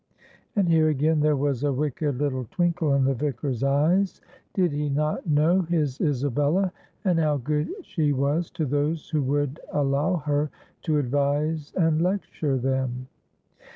And 0.55 0.67
here 0.67 0.89
again 0.89 1.19
there 1.19 1.35
was 1.35 1.63
a 1.63 1.71
wicked 1.71 2.17
little 2.17 2.47
twinkle 2.49 2.95
in 2.95 3.03
the 3.03 3.13
Vicar's 3.13 3.61
eyes. 3.63 4.19
Did 4.55 4.71
he 4.71 4.89
not 4.89 5.27
know 5.27 5.61
his 5.61 6.01
Isabella, 6.01 6.73
and 7.05 7.19
how 7.19 7.37
good 7.37 7.69
she 7.83 8.11
was 8.11 8.49
to 8.49 8.65
those 8.65 9.09
who 9.11 9.21
would 9.21 9.59
allow 9.71 10.15
her 10.15 10.49
to 10.85 10.97
advise 10.97 11.71
and 11.77 12.01
lecture 12.01 12.57
them. 12.57 13.09